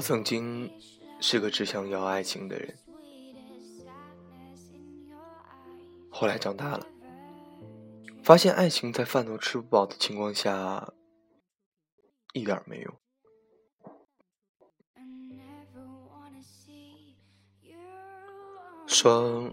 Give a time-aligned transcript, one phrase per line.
[0.00, 0.72] 我曾经
[1.20, 2.74] 是个只想要爱情的人，
[6.08, 6.86] 后来长大了，
[8.22, 10.94] 发现爱情在饭都吃不饱的情况下，
[12.32, 12.94] 一点没用。
[18.86, 19.52] 说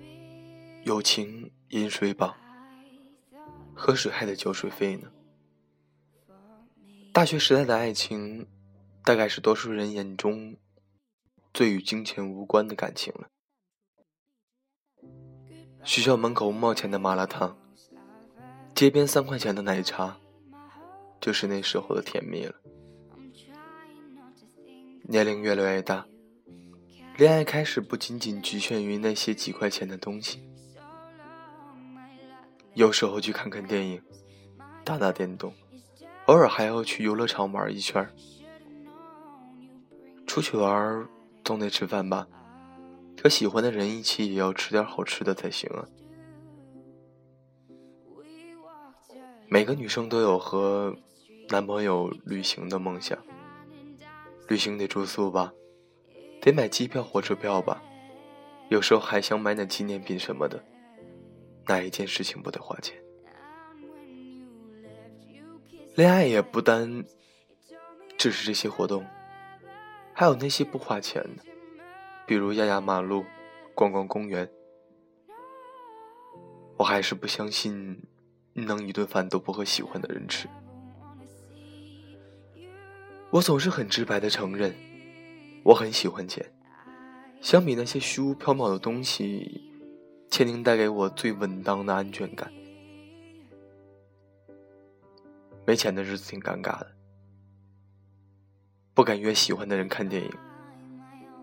[0.85, 2.33] 友情饮水饱，
[3.75, 5.11] 喝水还得交水费呢。
[7.11, 8.47] 大学时代的爱情，
[9.07, 10.57] 大概是多数人眼中
[11.53, 13.29] 最与金钱无关的感情了。
[15.85, 17.57] 学校门口五毛钱的麻辣烫，
[18.75, 20.17] 街边三块钱的奶茶，
[21.21, 22.55] 就是那时候的甜蜜了。
[25.03, 26.05] 年龄越来越大，
[27.15, 30.43] 恋爱开始不仅仅局限于那些几块钱的东西，
[32.73, 34.03] 有时候去看看电影，
[34.83, 35.53] 打打电动，
[36.25, 38.13] 偶尔还要去游乐场玩一圈儿。
[40.37, 41.09] 出去玩
[41.43, 42.27] 总得吃饭吧，
[43.23, 45.83] 和喜欢的人一起也要吃点好吃的才行啊。
[49.47, 50.95] 每个女生都有和
[51.49, 53.17] 男朋友旅行的梦想，
[54.47, 55.51] 旅行得住宿吧，
[56.39, 57.81] 得买机票、火车票吧，
[58.69, 60.63] 有时候还想买点纪念品什么的。
[61.65, 62.95] 哪一件事情不得花钱？
[65.95, 67.03] 恋爱也不单
[68.19, 69.03] 只是这些活动，
[70.19, 71.43] 还有那些不花钱的，
[72.25, 73.23] 比如压压马路、
[73.75, 74.49] 逛逛公园。
[76.75, 78.01] 我还是不相信
[78.53, 80.49] 能一顿饭都不和喜欢的人吃。
[83.29, 84.73] 我总是很直白的承认，
[85.63, 86.43] 我很喜欢钱。
[87.39, 89.69] 相比那些虚无缥缈的东西，
[90.31, 92.51] 钱能带给我最稳当的安全感。
[95.63, 96.96] 没钱的日子挺尴尬的，
[98.97, 100.31] 不敢约喜欢的人看电影，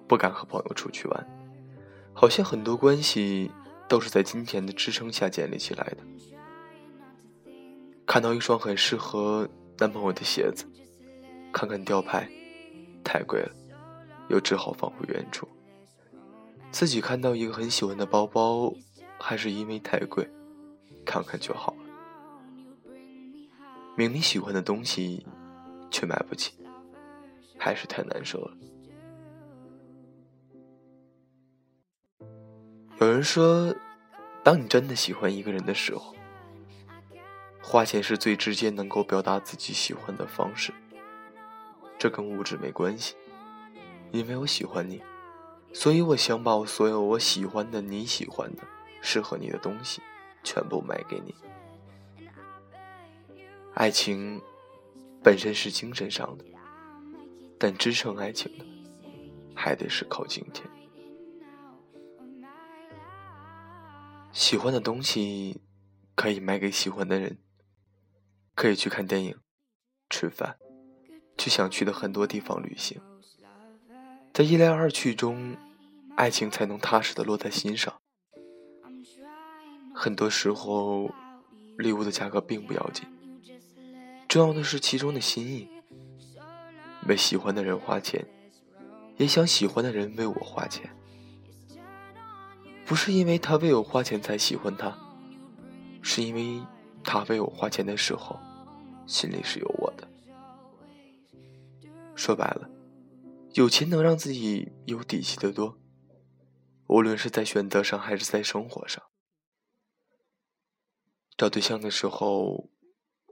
[0.08, 1.26] 不敢和朋友出去玩，
[2.12, 3.48] 好像很多关系
[3.88, 5.98] 都是在金钱的支撑下建立起来的。
[8.04, 9.48] 看到一双很适合
[9.78, 10.64] 男朋友的鞋子，
[11.52, 12.28] 看看吊牌，
[13.04, 13.52] 太贵了，
[14.28, 15.46] 又只好放回原处。
[16.72, 18.74] 自己看到一个很喜欢的包包，
[19.16, 20.28] 还是因为太贵，
[21.06, 22.90] 看看就好了。
[23.96, 25.24] 明明喜欢的东西，
[25.88, 26.52] 却买不起，
[27.58, 28.56] 还是太难受了。
[33.00, 33.74] 有人说，
[34.42, 36.14] 当你真的喜欢一个人的时候，
[37.62, 40.72] 花钱是最直接能够表达自己喜欢的方式。
[41.98, 43.14] 这跟物质没关系，
[44.12, 45.02] 因为我喜欢你，
[45.72, 48.62] 所以我想把我所有我喜欢的、你喜欢的、
[49.00, 50.02] 适合你的东西，
[50.42, 51.34] 全部买给你。
[53.74, 54.40] 爱情
[55.22, 56.44] 本身是精神上的，
[57.64, 58.66] 但支撑爱情的，
[59.54, 60.70] 还得是靠金钱。
[64.34, 65.62] 喜欢的东西
[66.14, 67.38] 可以买给喜欢的人，
[68.54, 69.38] 可以去看电影、
[70.10, 70.58] 吃饭，
[71.38, 73.00] 去想去的很多地方旅行。
[74.34, 75.56] 在一来二去中，
[76.16, 77.98] 爱情才能踏实的落在心上。
[79.94, 81.10] 很多时候，
[81.78, 83.06] 礼物的价格并不要紧，
[84.28, 85.70] 重要的是其中的心意。
[87.06, 88.26] 为喜欢的人花钱，
[89.16, 90.90] 也想喜欢的人为我花钱。
[92.86, 94.96] 不是因为他为我花钱才喜欢他，
[96.02, 96.62] 是因为
[97.02, 98.38] 他为我花钱的时候，
[99.06, 100.06] 心里是有我的。
[102.14, 102.70] 说白了，
[103.54, 105.78] 有钱能让自己有底气的多，
[106.86, 109.02] 无论是在选择上还是在生活上。
[111.36, 112.70] 找对象的时候，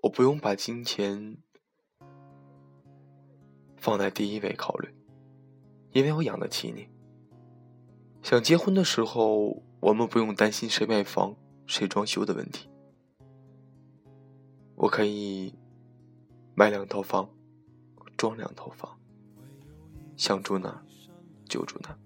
[0.02, 1.38] 我不用把金钱
[3.82, 4.88] 放在第一位考虑，
[5.90, 6.88] 因为我养得起你。
[8.22, 11.34] 想结婚的时候，我们不用担心谁买房、
[11.66, 12.70] 谁装修的问题。
[14.76, 15.52] 我可以
[16.54, 17.28] 买两套房，
[18.16, 18.96] 装两套房，
[20.16, 20.80] 想住哪
[21.48, 21.98] 就住哪。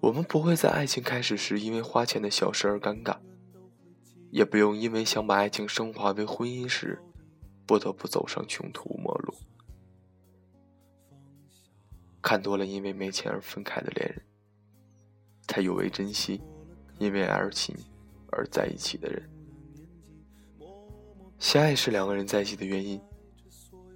[0.00, 3.16] 我们不会在爱情开始时因为花钱的小事而尴尬，
[4.32, 7.00] 也不用因为想把爱情升华为婚姻时，
[7.64, 9.09] 不得不走上穷途末
[12.22, 14.22] 看多了因为没钱而分开的恋人。
[15.48, 16.40] 才有为珍惜，
[16.98, 17.76] 因为爱情
[18.30, 19.28] 而在一起的人。
[21.40, 23.00] 相爱是两个人在一起的原因，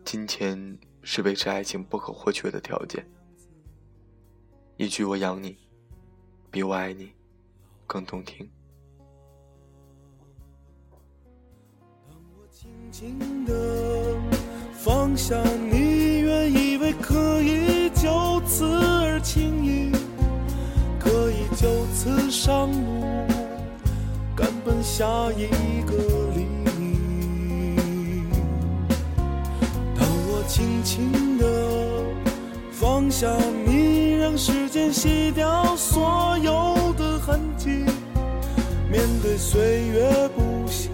[0.04, 3.06] 金钱是维持爱情不可或缺的条件。
[4.76, 5.56] 一句“我养你”，
[6.50, 7.12] 比我爱你
[7.86, 8.50] 更动听。
[12.08, 14.18] 当我轻轻地
[14.72, 15.73] 放下你，
[18.56, 18.64] 此
[19.04, 19.90] 而轻易，
[21.00, 23.26] 可以就此上路，
[24.36, 25.48] 赶奔下一
[25.82, 25.92] 个
[26.36, 26.46] 黎
[26.78, 28.24] 明。
[29.98, 31.44] 当我轻轻地
[32.70, 33.26] 放下
[33.66, 37.84] 你，让时间洗掉所有的痕迹，
[38.88, 40.92] 面对岁月不息。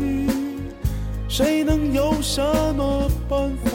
[1.29, 2.43] 谁能有什
[2.75, 3.70] 么办法？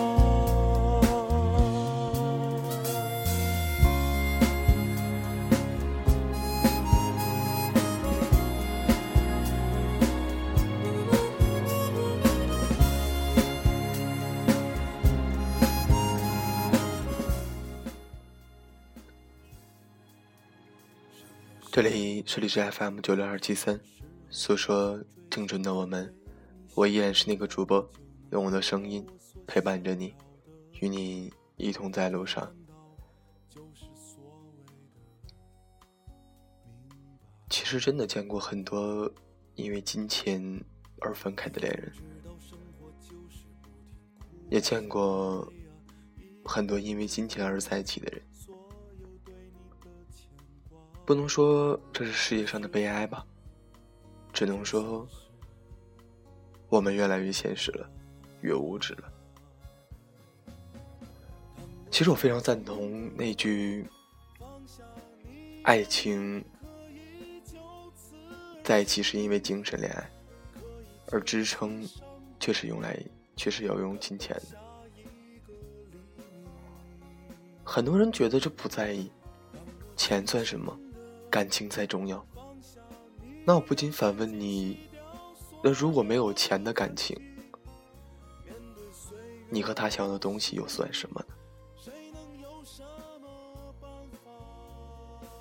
[21.76, 23.78] 这里是荔枝 FM 九六二七三，
[24.30, 24.98] 诉说
[25.30, 26.16] 青春的我们。
[26.74, 27.86] 我依然是那个主播，
[28.32, 29.06] 用我的声音
[29.46, 30.16] 陪伴着你，
[30.80, 32.50] 与你一同在路上。
[37.50, 39.12] 其实真的见过很多
[39.56, 40.42] 因为金钱
[41.02, 41.92] 而分开的恋人，
[44.50, 45.52] 也见过
[46.46, 48.22] 很多因为金钱而在一起的人。
[51.06, 53.24] 不能说这是世界上的悲哀吧，
[54.34, 55.08] 只能说。
[56.68, 57.90] 我们越来越现实了，
[58.42, 59.14] 越物质了。
[61.92, 63.88] 其实我非常赞同那句
[65.64, 66.44] ：“爱情
[68.64, 70.12] 在一起是因为精神恋爱，
[71.12, 71.88] 而支撑
[72.40, 73.00] 却是用来
[73.38, 74.36] 却是要用金钱。”
[77.64, 79.10] 很多人觉得这不在意，
[79.96, 80.78] 钱算什么？
[81.36, 82.26] 感情才重要。
[83.44, 84.88] 那我不禁反问你。
[85.62, 87.14] 那如果没有钱的感情，
[89.50, 91.36] 你和他想要的东西又算什么呢？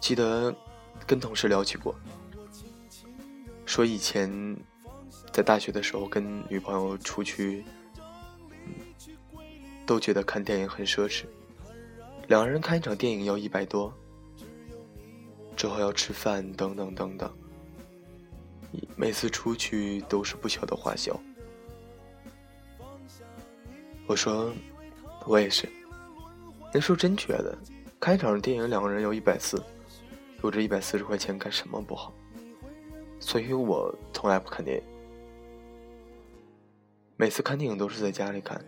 [0.01, 0.53] 记得
[1.07, 1.95] 跟同事聊起过，
[3.65, 4.29] 说以前
[5.33, 7.65] 在大学的时候跟女朋友出去，
[9.87, 11.27] 都觉得看电影很奢侈，
[12.27, 13.95] 两个人看一场电影要一百多，
[15.65, 17.33] 之后要吃饭等等等等。
[18.97, 21.19] 每次出去都是不小的花销。
[24.07, 24.53] 我说，
[25.25, 25.67] 我也是。
[26.71, 27.57] 那时候真觉得，
[27.99, 29.59] 看一场电影两个人要一百四，
[30.43, 32.13] 有这一百四十块钱干什么不好？
[33.19, 34.85] 所以我从来不看电影。
[37.17, 38.63] 每次看电影都是在家里看。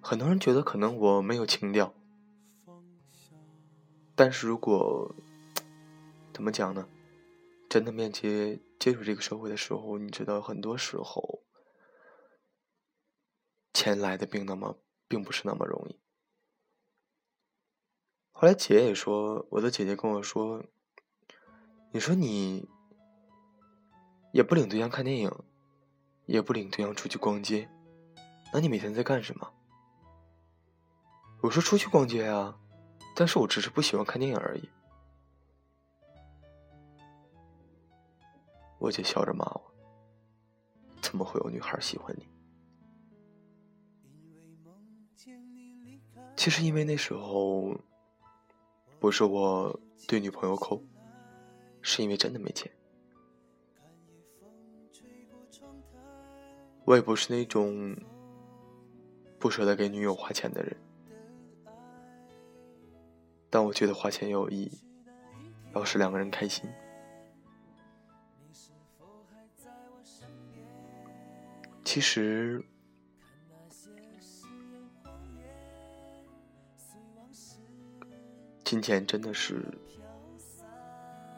[0.00, 1.92] 很多人觉得可能我没有情调，
[4.14, 5.14] 但是如果
[6.32, 6.88] 怎么讲呢？
[7.68, 11.42] 真的面接接触这个社会的时候，你知道，很多时候
[13.72, 14.78] 钱来的并那么
[15.08, 15.98] 并不是那么容易。
[18.30, 20.64] 后来姐也说，我的姐姐跟我说
[21.90, 22.68] ：“你说你
[24.32, 25.32] 也不领对象看电影，
[26.26, 27.68] 也不领对象出去逛街，
[28.52, 29.52] 那你每天在干什么？”
[31.42, 32.60] 我说：“出去逛街啊，
[33.14, 34.68] 但是我只是不喜欢看电影而已。”
[38.78, 39.62] 我姐笑着骂我
[41.00, 42.28] ：“怎么会有女孩喜欢你？”
[46.36, 47.74] 其实因为那时候
[49.00, 50.82] 不是我对女朋友抠，
[51.80, 52.70] 是因为真的没钱。
[56.84, 57.96] 我也不是那种
[59.38, 60.76] 不舍得给女友花钱的人，
[63.54, 64.72] 但我觉得花钱有意义，
[65.76, 66.68] 要使两个人开心。
[71.84, 72.60] 其实，
[78.64, 79.64] 金钱真的是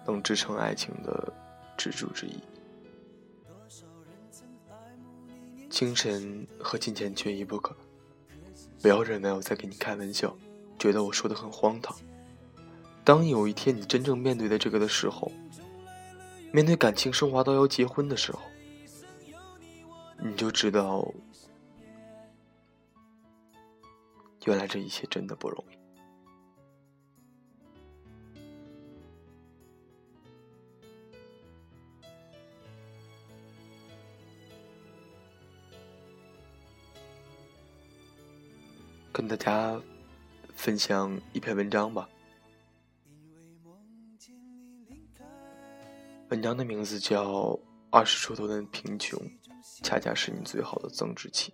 [0.06, 1.30] 能支撑爱情的
[1.76, 2.40] 支柱之一。
[5.68, 7.76] 精神和金钱缺一不可。
[8.80, 10.34] 不要认为我在给你开玩笑，
[10.78, 11.96] 觉得我说的很荒唐。
[13.04, 15.30] 当有一天你真正面对的这个的时候，
[16.52, 18.40] 面对感情升华到要结婚的时候。
[20.18, 21.06] 你就知道，
[24.44, 25.76] 原来这一切真的不容易。
[39.12, 39.80] 跟大家
[40.66, 42.08] 分享一篇文章吧。
[46.30, 47.24] 文章的名字叫
[47.88, 49.16] 《二十出头的贫穷，
[49.84, 51.52] 恰恰是你最好的增值期》。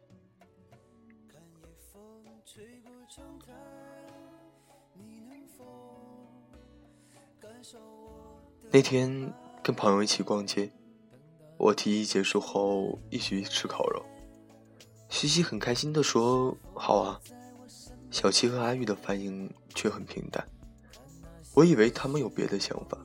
[8.71, 9.31] 那天
[9.62, 10.73] 跟朋友一起逛街，
[11.59, 14.02] 我提议结束后一起吃烤肉。
[15.11, 17.21] 西西很开心地说：“好啊。”
[18.12, 20.47] 小七和阿玉的反应却很平淡。
[21.54, 22.97] 我以为他们有别的想法，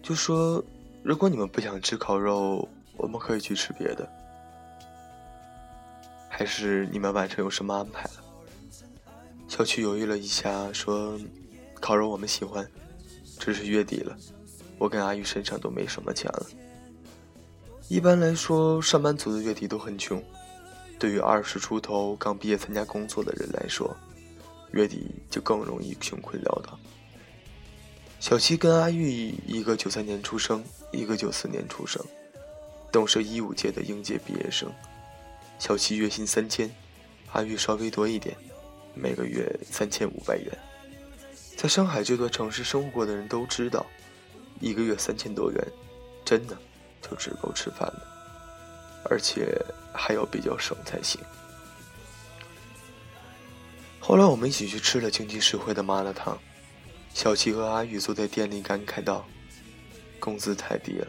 [0.00, 0.64] 就说
[1.04, 4.08] ：“如果你们不想吃烤肉，我们可以去吃别的。
[6.28, 8.24] 还是你们晚上有什么安排了？”
[9.48, 11.18] 小七犹豫了一下，说
[11.80, 12.66] ：“烤肉我们喜欢。”
[13.38, 14.16] 只是月底了，
[14.78, 16.46] 我跟阿玉身上都没什么钱了。
[17.88, 20.22] 一般来说，上班族的月底都很穷。
[21.02, 23.96] 对于二十出头刚毕业参加工作的人来说，
[24.70, 26.78] 月底就更容易穷困潦倒。
[28.20, 32.00] 小七跟阿玉一个九三年出生，一个九四年出生，
[32.92, 34.72] 都是一五届的应届毕业生。
[35.58, 36.70] 小七月薪三千，
[37.32, 38.36] 阿玉稍微多一点，
[38.94, 40.56] 每个月三千五百元。
[41.56, 43.84] 在上海这座城市生活过的人都知道，
[44.60, 45.66] 一个月三千多元，
[46.24, 46.56] 真的
[47.00, 48.06] 就只够吃饭了，
[49.10, 49.56] 而且
[49.92, 51.20] 还要比较省才行。
[54.00, 56.38] 后来我们一起去吃了经济实惠的麻辣烫，
[57.14, 59.24] 小七和阿宇坐在店里感慨道
[60.18, 61.06] ：“工资太低了，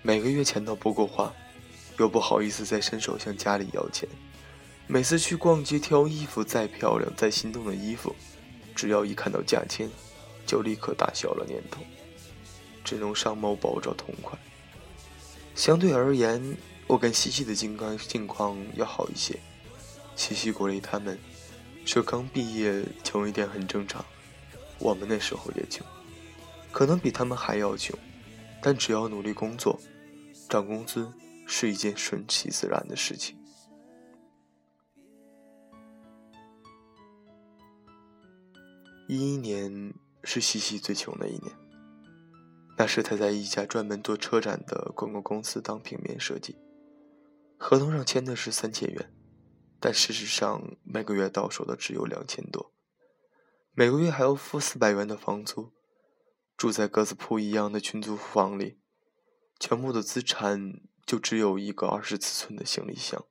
[0.00, 1.32] 每个月钱都不够花，
[1.98, 4.08] 又不好意思再伸手向家里要钱。
[4.86, 8.14] 每次去逛街挑衣服，再漂亮再心动的衣服。”
[8.74, 9.90] 只要一看到价钱，
[10.46, 11.82] 就立刻打消了念头，
[12.82, 14.32] 只能上某宝找痛快。
[15.54, 16.56] 相对而言，
[16.92, 19.40] 我跟西西的境况境况要好一些。
[20.14, 21.18] 西西鼓励他们
[21.86, 24.04] 说：“刚毕业穷一点很正常，
[24.78, 25.86] 我们那时候也穷，
[26.70, 27.98] 可能比他们还要穷，
[28.60, 29.80] 但只要努力工作，
[30.50, 31.10] 涨工资
[31.46, 33.38] 是一件顺其自然的事情。”
[39.08, 39.94] 一一年
[40.24, 41.50] 是西西最穷的一年。
[42.76, 46.54] 那时他在一家专门做车展的广告公司当平面设计，
[47.64, 49.14] 合同上签的是三千元，
[49.78, 52.72] 但事实上每个月到手的只有两千多，
[53.72, 55.72] 每个月还要付四百元的房租，
[56.56, 58.80] 住在鸽子铺一样的群租房里，
[59.60, 63.24] 全部的资产就只有一个二十四寸的行李箱。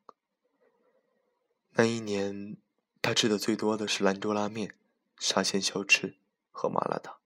[1.72, 2.56] 那一年，
[3.02, 4.76] 他吃的最多的是兰州拉面。
[5.20, 6.18] 沙县小吃
[6.50, 7.18] 和麻辣烫，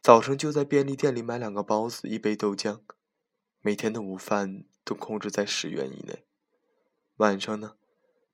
[0.00, 2.82] 早上就在便利店里买两个包子，一杯豆浆，
[3.60, 6.24] 每天的午饭都控制在十元以内。
[7.16, 7.76] 晚上呢，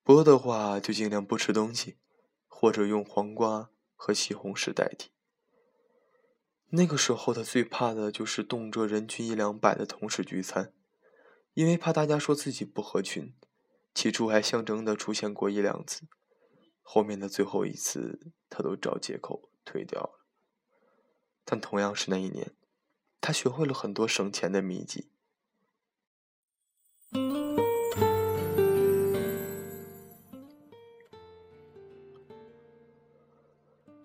[0.02, 1.98] 不饿的话就尽量不吃东西，
[2.46, 5.10] 或者用黄瓜和西红柿代替。
[6.70, 10.74] 那个时候他最怕的就是动辄人均一两百的同事聚餐，
[11.54, 13.34] 因为怕大家说自己不合群，
[13.94, 16.06] 起初还象征的出现过一两次。
[16.82, 20.24] 后面的最后一次，他都找借口推掉了。
[21.44, 22.54] 但同样是那一年，
[23.20, 25.10] 他学会了很多省钱的秘籍，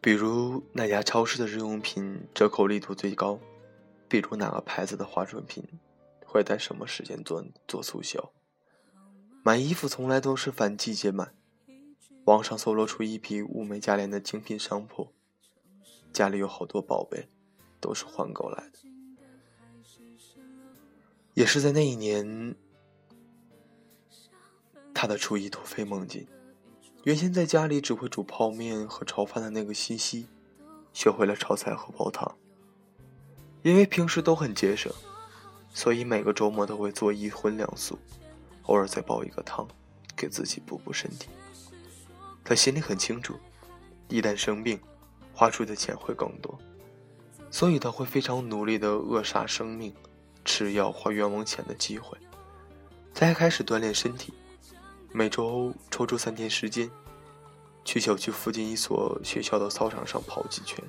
[0.04, 3.40] 比如哪家超市的日用品折扣力度最高，
[4.10, 5.64] 比如哪个牌子的化妆品
[6.26, 8.34] 会在什么时间做做促销。
[9.44, 11.32] 买衣服从来都是反季节买。
[12.26, 15.14] 网上搜罗出一批物美价廉的精品商铺，
[16.12, 17.30] 家里有好多宝贝，
[17.80, 18.80] 都是换购来的。
[21.34, 22.56] 也是在那一年，
[24.94, 26.28] 他的厨艺突飞猛进。
[27.04, 30.26] 原先在家里只会煮泡面和炒饭的那个西西，
[30.94, 32.34] 学会了炒菜和煲汤。
[33.62, 34.90] 因为平时都很节省，
[35.74, 38.00] 所以每个周末都会做一荤两素，
[38.64, 39.68] 偶尔再煲一个汤，
[40.16, 41.28] 给自己补补身体。
[42.42, 43.36] 他心里很清楚，
[44.08, 44.80] 一旦生病，
[45.34, 46.58] 花出的钱会更多，
[47.52, 49.94] 所以他会非常努力的扼杀生命，
[50.46, 52.18] 吃药花冤枉钱的机会。
[53.14, 54.34] 他还开始锻炼身体，
[55.16, 56.90] 每周抽出三天时间，
[57.86, 60.84] 去小区附近一所学校的操场上跑几圈。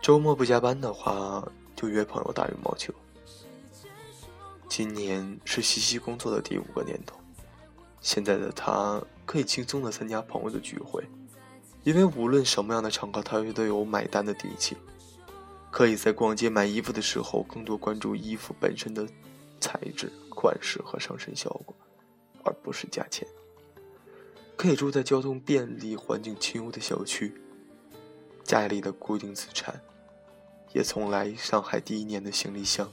[0.00, 1.46] 周末不加班的话，
[1.76, 2.92] 就约朋友打羽毛球。
[4.68, 7.16] 今年是西西工作的第五个年头。
[8.00, 11.04] 现在的他可以轻松的参加朋友的聚会，
[11.84, 14.76] 因为无论什么样的场合，他都有买单的底气。
[15.70, 19.06] 可以在逛街买衣服的时候，更多关注衣服本身的
[19.60, 21.76] 材质、款式和上身效果，
[22.44, 23.26] 而不是价钱。
[24.56, 27.34] 可以住在交通便利、环境清幽的小区，
[28.44, 29.80] 家里的固定资产
[30.72, 32.90] 也从来上海第一年的行李箱，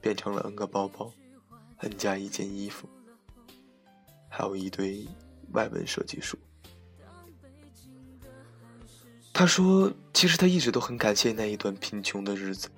[0.00, 1.12] 变成了 N 个包包
[1.78, 2.88] ，N 加一件衣服，
[4.28, 5.06] 还有一堆
[5.52, 6.38] 外文设计书。
[9.34, 12.68] 他说：“其实他一直都很感谢那一段贫穷的日子，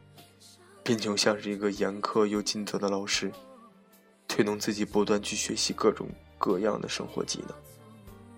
[0.83, 3.31] 贫穷像是一个严苛又尽责的老师，
[4.29, 7.55] 推动自己不断去学习各种各样的生活技能。”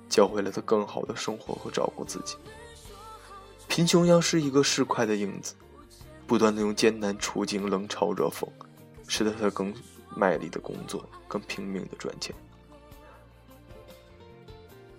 [0.08, 2.36] 教会了他更好的生活和照顾自己。
[3.66, 5.54] 贫穷要是一个市侩的影子，
[6.28, 8.48] 不断的用艰难处境冷嘲热讽，
[9.08, 9.74] 使得他更
[10.14, 12.34] 卖力的工作，更拼命的赚钱。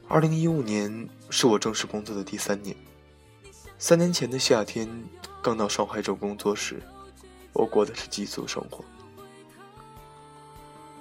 [0.10, 2.75] 二零一五年是我正式工作的第三年。
[3.79, 4.89] 三年前的夏天，
[5.41, 6.82] 刚到上海州工作时，
[7.53, 8.84] 我过的是寄宿生活。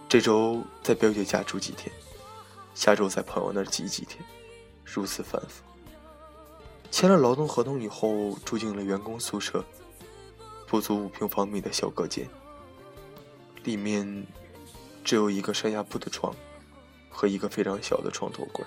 [0.08, 1.92] 这周在表姐家住几天。
[2.74, 4.22] 下周在朋友那儿挤几天，
[4.84, 5.62] 如此反复。
[6.90, 9.64] 签了劳动合同以后，住进了员工宿舍，
[10.66, 12.28] 不足五平方米的小隔间，
[13.64, 14.26] 里面
[15.02, 16.34] 只有一个上下铺的床
[17.10, 18.64] 和一个非常小的床头柜。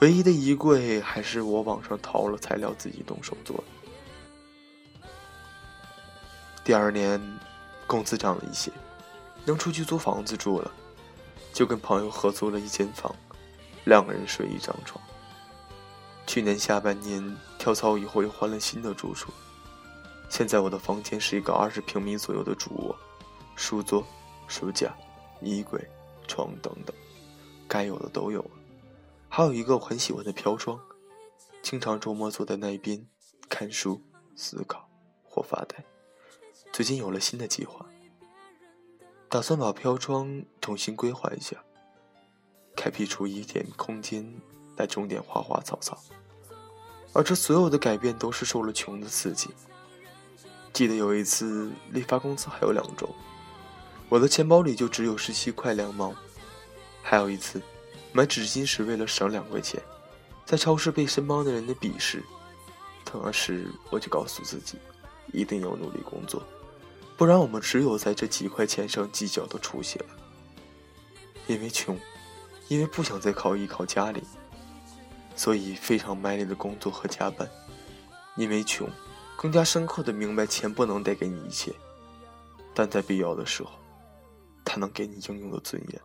[0.00, 5.08] 唯一的衣柜还是我网上淘了材料自己动手做的。
[6.64, 7.20] 第二年，
[7.86, 8.72] 工资涨了一些，
[9.44, 10.70] 能出去租房子住了。
[11.52, 13.14] 就跟朋友合租了一间房，
[13.84, 15.02] 两个人睡一张床。
[16.26, 19.32] 去年下半年跳槽以后，又换了新的住处。
[20.28, 22.96] 现在我的房间是一个二十平米左右的主卧，
[23.56, 24.06] 书桌、
[24.46, 24.94] 书架、
[25.42, 25.84] 衣柜、
[26.28, 26.94] 床等等，
[27.66, 28.50] 该有的都有了。
[29.28, 30.78] 还有一个我很喜欢的飘窗，
[31.62, 33.04] 经常周末坐在那一边
[33.48, 34.00] 看书、
[34.36, 34.88] 思考
[35.24, 35.84] 或发呆。
[36.72, 37.84] 最近有了新的计划。
[39.30, 41.56] 打算把飘窗重新规划一下，
[42.74, 44.28] 开辟出一点空间
[44.76, 45.96] 来种点花花草草。
[47.12, 49.50] 而这所有的改变都是受了穷的刺激。
[50.72, 53.08] 记得有一次离发工资还有两周，
[54.08, 56.12] 我的钱包里就只有十七块两毛。
[57.00, 57.62] 还有一次，
[58.12, 59.80] 买纸巾时为了省两块钱，
[60.44, 62.20] 在超市被身旁的人的鄙视，
[63.04, 64.76] 当时我就告诉自己，
[65.32, 66.42] 一定要努力工作。
[67.20, 70.06] 不然，我们只有在这几块钱上计较的出息了。
[71.46, 71.94] 因为穷，
[72.68, 74.22] 因为不想再靠依靠家里，
[75.36, 77.46] 所以非常卖力的工作和加班。
[78.38, 78.88] 因为穷，
[79.36, 81.74] 更加深刻的明白钱不能带给你一切，
[82.74, 83.72] 但在必要的时候，
[84.64, 86.00] 它能给你应有的尊严。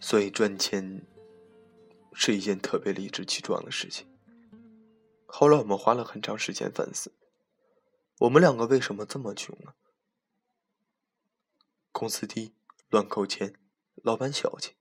[0.00, 1.06] 所以赚钱
[2.14, 4.06] 是一件特别理直气壮的事情。
[5.26, 7.12] 后来我们花了很长时间反思。
[8.18, 9.74] 我们两个为什么这么穷呢？
[11.90, 12.54] 工资低、
[12.88, 13.54] 乱扣钱、
[13.96, 14.74] 老板小气，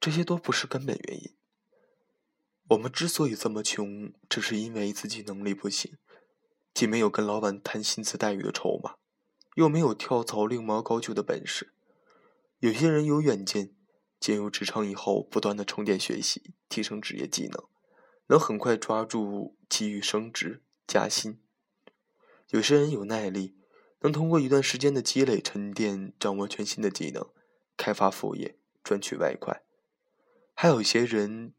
[0.00, 1.34] 这些都不是根本原因。
[2.68, 5.98] 我们之所以这么穷，只是因为自己能力不行，
[6.72, 8.96] 既没有跟老板谈薪资待遇的筹码，
[9.56, 11.74] 又没有跳槽另谋高就的本事。
[12.60, 13.74] 有些人有远见，
[14.20, 17.68] 进入职场以后，不断的充电学习，提升职业技能，
[18.28, 21.42] 能很快抓住机遇升职加薪。
[22.52, 23.56] 有些人有耐力，
[24.00, 27.26] 能通过一段时间的积累沉淀，掌握全新的技能，
[27.78, 29.62] 开发副业，赚取外快；
[30.52, 31.54] 还有一些人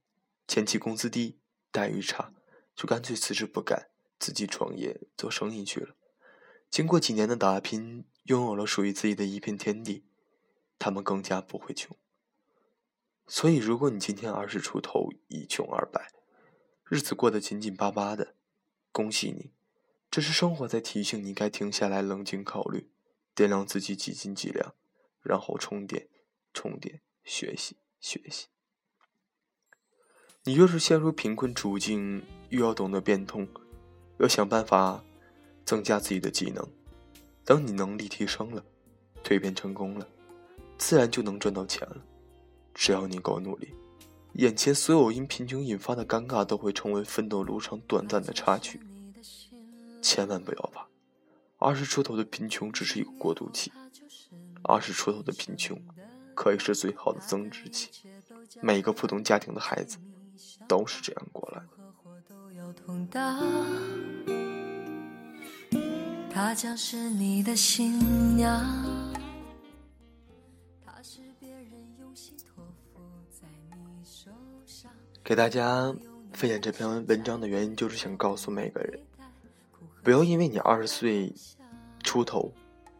[0.47, 1.39] 前期工资低，
[1.71, 2.31] 待遇差，
[2.75, 5.95] 就干脆辞职不干，自己创业做生意去了。
[6.69, 10.05] 经过几年的打拼，拥有了属于自己的一片天地，
[10.77, 11.97] 他们更加不会穷。
[13.25, 16.11] 所以，如果你今天二十出头，一穷二白，
[16.85, 18.35] 日子过得紧紧巴巴的，
[18.91, 19.49] 恭喜你。
[20.13, 22.87] 这是生活在提醒你该停下来，冷静考虑，
[23.35, 24.75] 掂量自己几斤几两，
[25.23, 26.07] 然后充电、
[26.53, 28.45] 充电、学习、学习。
[30.43, 33.47] 你越是陷入贫困处境，越要懂得变通，
[34.19, 35.03] 要想办法
[35.65, 36.63] 增加自己的技能。
[37.43, 38.63] 等你能力提升了，
[39.23, 40.07] 蜕变成功了，
[40.77, 42.05] 自然就能赚到钱了。
[42.75, 43.73] 只要你够努力，
[44.33, 48.79] 眼前所有因贫穷引发的尴尬，都会成为奋斗路上短暂的插曲。
[50.03, 50.85] 千万不要怕，
[51.57, 53.71] 二十出头的贫穷只是一个过渡期，
[54.63, 55.81] 二十出头的贫穷
[56.35, 57.89] 可以是最好的增值期。
[58.61, 59.97] 每个普通家庭的孩子
[60.67, 61.63] 都是这样过来
[63.09, 63.39] 的。
[66.29, 68.61] 他将是你的新娘。
[75.23, 75.95] 给大家
[76.33, 78.99] 分享这篇文章的原因，就是想告诉每个人。
[80.03, 81.33] 不要因为你二十岁
[82.03, 82.53] 出头，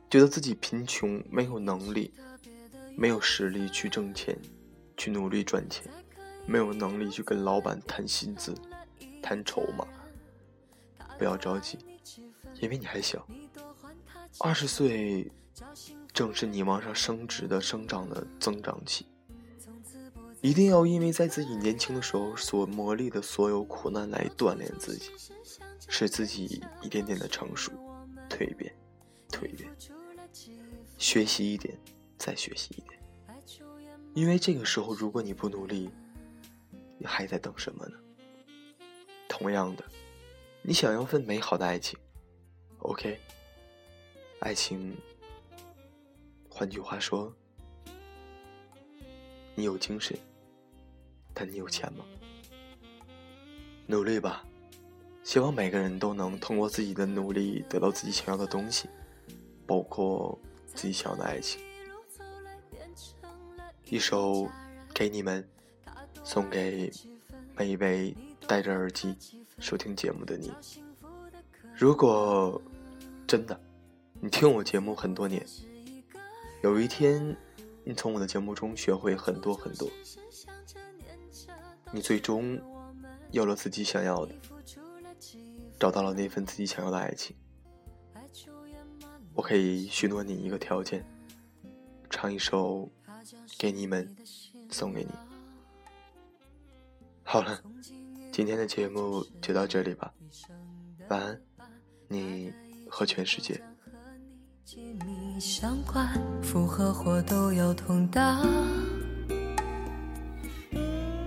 [0.09, 2.13] 觉得自己贫穷、没有能力、
[2.95, 4.37] 没有实力去挣钱，
[4.95, 5.83] 去努力赚钱，
[6.45, 8.55] 没有能力去跟老板谈薪资、
[9.21, 9.85] 谈筹码。
[11.17, 11.77] 不要着急，
[12.61, 13.27] 因为你还小。
[14.39, 15.29] 二十岁
[16.13, 19.05] 正是你往上升职的、生长的增长期。
[20.39, 25.11] 一定要因为在自己年轻的时候所磨砺的所有苦难来锻炼自己，
[25.95, 27.71] 使自己一点点的成熟、
[28.27, 28.75] 蜕变、
[29.29, 29.71] 蜕变，
[30.97, 31.77] 学习一点，
[32.17, 32.99] 再学习一点。
[34.15, 35.91] 因为这个时候，如果你不努力，
[36.97, 37.97] 你还在等什么呢？
[39.29, 39.85] 同样的，
[40.63, 41.95] 你想要份美好的爱情
[42.79, 43.19] ，OK？
[44.39, 44.97] 爱情，
[46.49, 47.31] 换句话说，
[49.53, 50.17] 你有精神。
[51.35, 52.03] 但你有钱吗？
[53.85, 54.43] 努力吧，
[55.23, 58.89] 希望每个人都能通过自己的努力得到自己想要的东西，
[59.65, 60.37] 包括
[60.75, 61.61] 自己想要的爱情。
[63.85, 64.47] 一首
[64.93, 65.47] 给你们，
[66.23, 66.91] 送给
[67.55, 68.15] 每一位
[68.47, 69.15] 戴着耳机
[69.59, 70.51] 收听节目的你。
[71.75, 72.61] 如果
[73.25, 73.59] 真的
[74.19, 75.45] 你听我节目很多年，
[76.61, 77.35] 有一天
[77.83, 79.89] 你从我的节目中学会很多很多。
[81.91, 82.59] 你最终
[83.31, 84.33] 有了自己想要的，
[85.83, 87.35] 找到了那份自己想要的爱情。
[89.33, 91.05] 我可以许诺你一个条件，
[92.09, 92.89] 唱一首
[93.59, 94.15] 给你们，
[94.69, 95.09] 送给你。
[97.21, 97.61] 好了，
[98.31, 100.13] 今天的节目就到这里吧，
[101.09, 101.41] 晚安，
[102.07, 102.53] 你
[102.89, 103.61] 和全世界。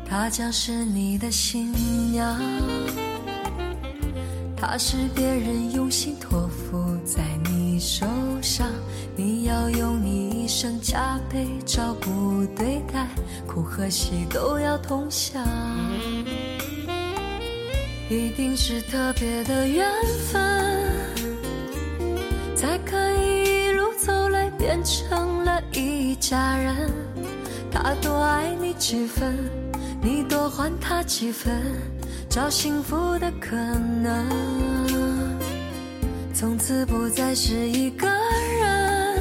[0.09, 2.41] 它将是你的信仰，
[4.59, 8.07] 它是别人用心托付在你手
[8.41, 8.67] 上，
[9.15, 13.07] 你要用你一生加倍照顾对待，
[13.47, 15.47] 苦和喜都要同享，
[18.09, 19.87] 一定是特别的缘
[20.33, 20.91] 分，
[22.57, 26.91] 才可以一路走来变成了一家人。
[27.71, 29.37] 他多爱你几分？
[30.01, 31.63] 你多还他几分，
[32.37, 34.29] 找幸福的可能。
[36.35, 39.19] 从此不再是一个人，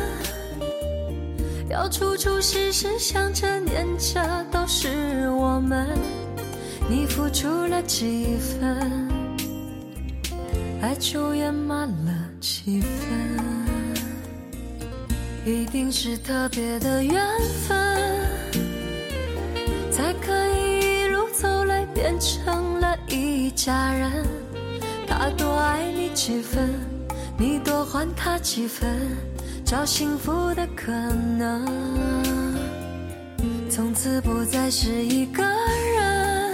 [1.69, 5.87] 要处处时时想着念着，都是我们。
[6.89, 9.09] 你付出了几分，
[10.81, 12.89] 爱就圆满了几分。
[15.45, 17.25] 一定是特别的缘
[17.65, 17.77] 分，
[19.89, 21.85] 才可以一路走来。
[21.93, 22.74] 变成
[23.55, 24.11] 家人，
[25.07, 26.69] 他多爱你几分，
[27.37, 28.85] 你多还他几分，
[29.63, 31.65] 找幸福的可能。
[33.69, 35.41] 从此不再是一个
[35.95, 36.53] 人，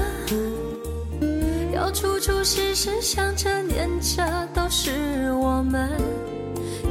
[1.74, 5.90] 要处处时时想着念着，都是我们。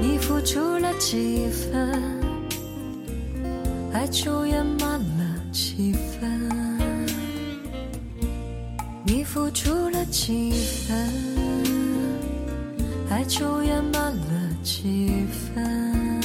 [0.03, 2.21] 你付出了几分，
[3.93, 6.60] 爱就圆满了几分。
[9.33, 11.09] 付出了几分
[13.09, 16.21] 爱就圆满了几分。